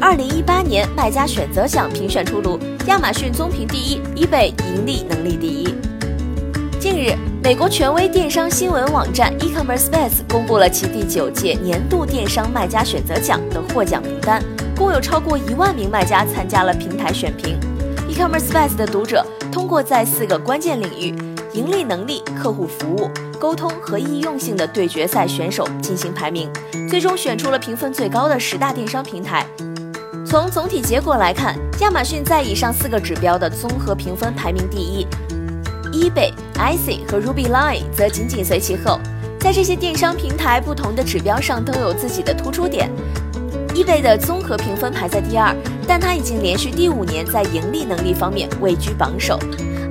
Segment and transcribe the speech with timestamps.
[0.00, 5.74] 二零一八年卖家选择奖评选出炉，亚马逊综评第一，eBay 盈利能力第一。
[6.80, 14.42] 近日，美国权威电商新闻网站 eCommerceBase 公布了其第九届年度电商卖家选择奖的获奖名单，
[14.74, 17.60] 共有超过一万名卖家参加了平台选评。
[18.08, 21.14] eCommerceBase 的读者通过在四个关键领域——
[21.52, 26.50] 盈利能力、客户服务、沟通和易用性的对决赛选手进行排名，
[26.88, 29.46] 最终选出了评分最高的十大电商平台。
[30.30, 35.04] 从总体结果来看，亚马逊在以上四个指标的综合评分排名第一。
[35.90, 39.00] eBay、iC 和 Ruby Line 则紧紧随其后，
[39.40, 42.88] 在这些电商平台不同的指标上都有自己的突出点。
[43.74, 45.52] eBay 的综合评分排在第二，
[45.84, 49.36] 但它已经连续第五年在盈利能力方面位居榜首。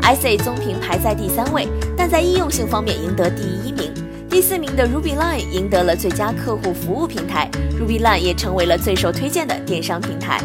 [0.03, 3.88] iC 综评排在第三位，但在易用性方面赢得第一名。
[4.29, 7.49] 第四名的 Ruby Line 赢得了最佳客户服务平台
[7.79, 10.39] ，Ruby Line 也成为了最受推荐的电商平台。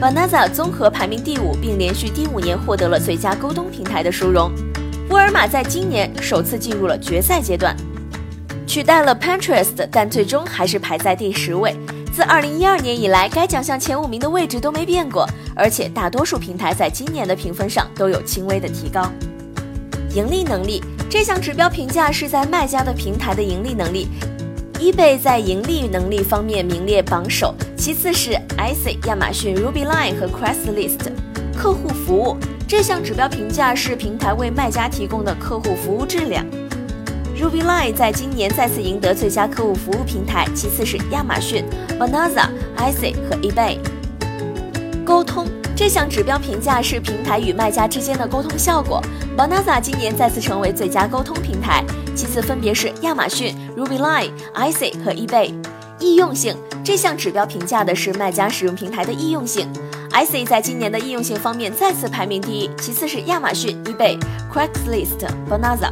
[0.00, 4.50] Bananza 综合排名第五，并连续第五年获得了最佳沟通平台的殊荣。
[5.10, 7.76] 沃尔玛在今年首次进入了决赛阶段，
[8.66, 11.76] 取代了 Pinterest，但最终还是排在第十位。
[12.10, 19.12] 自2012年以来，该奖项前五名的位置都没变过，而且大多数平台在今年的评分上都有轻微的提高。
[20.14, 24.06] 盈利能力这项指标评价是在卖家的平台的盈利能力。
[24.78, 31.10] eBay 在盈利能力方面名列榜首，其次是 iC、亚马逊、Ruby Line 和 Craigslist。
[31.52, 36.46] 客户服务这项指标评价是平台为卖家提供的客户服务质量。
[37.36, 41.64] Ruby Line 在今年再次赢得最佳客户服务平台，其次是亚马逊、
[41.98, 42.48] Bonanza、
[42.78, 43.78] iC 和 eBay。
[45.04, 45.48] 沟通
[45.80, 49.02] 这项指标评价是平台与卖家之间的沟通效果。
[49.34, 51.82] Bonanza 今年再次成为最佳沟通平台。
[52.14, 55.54] 其次分别是亚马逊、Ruby Line、iC 和 eBay。
[55.98, 56.54] 易用性
[56.84, 59.66] 这项指标评价的是卖家使用平台的易用性。
[60.10, 64.20] iC 在今年的易用性方面再次排名第一，其次是亚马逊、eBay、
[64.52, 65.90] Craigslist、Bonanza。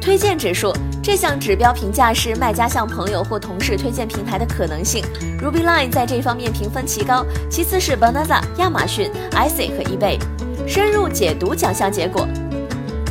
[0.00, 0.72] 推荐指数
[1.04, 5.04] 这项指标评价是卖家向朋友或同事推荐平台的可能性。
[5.38, 10.18] Ruby Line 在这方面评分极高，其次是 Bonanza、亚马逊、iC 和 eBay。
[10.66, 12.26] 深入解读奖项结果。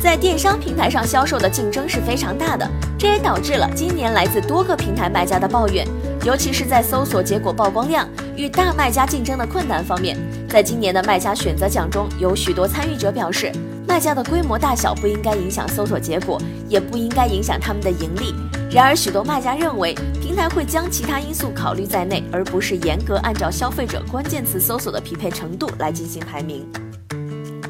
[0.02, 2.68] 在电商平台上销售的竞争是非常大的，
[2.98, 5.86] 这也导致了今年来自多个平台卖家的抱怨，
[6.24, 10.18] 尤其是在搜索结果曝光量与大卖家竞争的困难方面。
[10.48, 13.52] 在今年的卖家选择奖中，有许多参与者表示，
[13.94, 16.36] 卖家的规模大小不应该影响搜索结果，
[16.68, 18.34] 也不应该影响他们的盈利。
[18.68, 26.66] 然而，许多卖家认为，平台会将其他因素考虑在内，而不是严格按照消费者关键词搜索的匹配程度来进行排名。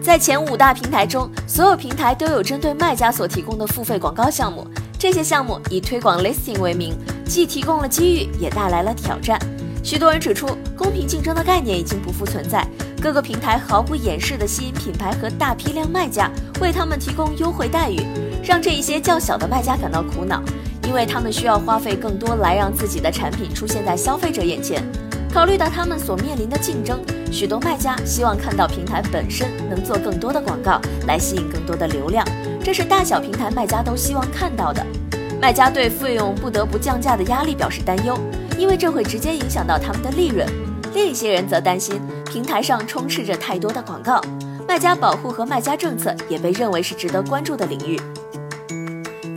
[0.02, 4.66] 在前五大平台中，所有平台都有针对卖家所提供的付费广告项目。
[4.98, 6.96] 这些项目以推广 listing 为名，
[7.26, 9.38] 既提供了机遇，也带来了挑战。
[9.82, 12.66] 许多人指出，公平竞争的概念已经不复存在。
[13.04, 18.00] 各个平台毫不掩饰地吸引品牌和大批量卖家，为他们提供优惠待遇，
[18.42, 20.42] 让这一些较小的卖家感到苦恼，
[20.84, 24.82] 因为他们需要花费更多来让自己的产品出现在消费者眼前。
[25.30, 26.98] 考虑到他们所面临的竞争，
[27.30, 32.26] 许多卖家希望看到平台本身能做更多的广告，来吸引更多的流量。
[32.62, 34.82] 这是大小平台卖家都希望看到的。
[35.42, 38.18] 卖家对费用不得不降价的压力表示担忧，
[38.56, 40.48] 因为这会直接影响到他们的利润。
[40.94, 42.00] 另一些人则担心
[42.34, 44.20] 平台上充斥着太多的广告。
[44.66, 47.96] 卖家保护和卖家政策也被认为是值得关注的领域。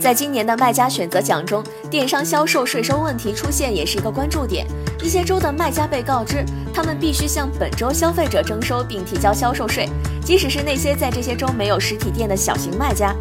[0.00, 4.66] 在今年的卖家选择奖中，电商销售税收问题出现也是一个关注点。
[5.00, 6.44] 一些州的卖家被告知，
[6.74, 9.88] 他们必须向本州消费者征收并提交销售税，
[10.24, 13.14] 即使是那些在这些州没有实体店的小型卖家。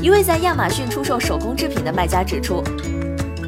[0.00, 2.62] 一位在亚马逊出售手工制品的卖家指出，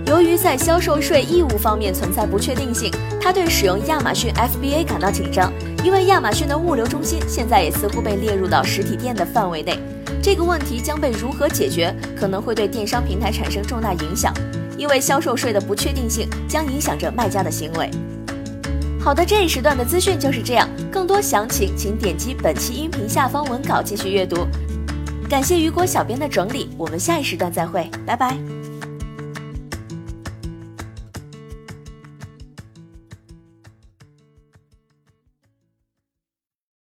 [0.08, 2.90] 由于在销售税义务方面存在不确定性，
[3.20, 5.52] 他对使用亚马逊 FBA 感到紧张，
[5.86, 9.78] 因为亚马逊的物流中心现在也似乎被列入到实体店的范围内。
[10.20, 14.34] 这个问题将被如何解决，可能会对电商平台产生重大影响。
[14.76, 17.88] 因为销售税的不确定性将影响着卖家的行为。
[19.00, 24.44] 好的，这一时段的资讯就是这样，更多详情请点击本期音频下方文稿继续阅读。
[25.30, 28.36] 感谢雨果小编的整理，我们下一时段再会，拜拜。